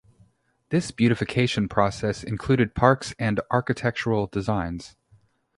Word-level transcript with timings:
This 0.69 0.89
beautification 0.89 1.69
process 1.69 2.23
included 2.23 2.73
parks 2.73 3.13
and 3.19 3.39
architectural 3.51 4.25
design. 4.25 4.79